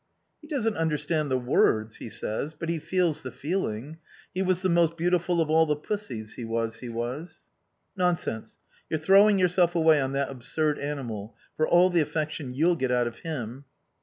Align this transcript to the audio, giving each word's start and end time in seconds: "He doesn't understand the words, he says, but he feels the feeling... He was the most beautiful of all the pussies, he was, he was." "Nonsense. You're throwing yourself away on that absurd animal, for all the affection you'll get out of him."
"He 0.41 0.47
doesn't 0.47 0.77
understand 0.77 1.29
the 1.29 1.37
words, 1.37 1.97
he 1.97 2.09
says, 2.09 2.55
but 2.57 2.69
he 2.69 2.79
feels 2.79 3.21
the 3.21 3.29
feeling... 3.29 3.99
He 4.33 4.41
was 4.41 4.63
the 4.63 4.67
most 4.69 4.97
beautiful 4.97 5.39
of 5.39 5.51
all 5.51 5.67
the 5.67 5.75
pussies, 5.75 6.33
he 6.33 6.43
was, 6.43 6.79
he 6.79 6.89
was." 6.89 7.41
"Nonsense. 7.95 8.57
You're 8.89 8.97
throwing 8.99 9.37
yourself 9.37 9.75
away 9.75 10.01
on 10.01 10.13
that 10.13 10.31
absurd 10.31 10.79
animal, 10.79 11.35
for 11.55 11.67
all 11.67 11.91
the 11.91 12.01
affection 12.01 12.51
you'll 12.51 12.77
get 12.77 12.89
out 12.91 13.05
of 13.05 13.19
him." 13.19 13.65